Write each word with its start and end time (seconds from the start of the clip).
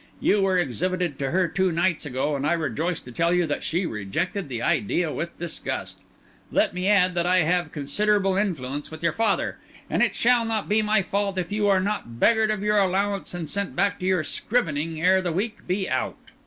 You 0.19 0.41
were 0.41 0.57
exhibited 0.57 1.19
to 1.19 1.29
her 1.29 1.47
two 1.47 1.71
nights 1.71 2.07
ago; 2.07 2.35
and 2.35 2.43
I 2.43 2.53
rejoice 2.53 2.99
to 3.01 3.11
tell 3.11 3.31
you 3.35 3.45
that 3.45 3.63
she 3.63 3.85
rejected 3.85 4.49
the 4.49 4.59
idea 4.59 5.13
with 5.13 5.37
disgust. 5.37 6.01
Let 6.51 6.73
me 6.73 6.87
add 6.87 7.13
that 7.13 7.27
I 7.27 7.43
have 7.43 7.71
considerable 7.71 8.35
influence 8.35 8.89
with 8.89 9.03
your 9.03 9.11
father; 9.11 9.59
and 9.91 10.01
it 10.01 10.15
shall 10.15 10.43
not 10.43 10.67
be 10.67 10.81
my 10.81 11.03
fault 11.03 11.37
if 11.37 11.51
you 11.51 11.67
are 11.67 11.79
not 11.79 12.19
beggared 12.19 12.49
of 12.49 12.63
your 12.63 12.79
allowance 12.79 13.35
and 13.35 13.47
sent 13.47 13.75
back 13.75 13.99
to 13.99 14.05
your 14.07 14.23
scrivening 14.23 14.99
ere 14.99 15.21
the 15.21 15.31
week 15.31 15.67
be 15.67 15.87
out." 15.87 16.17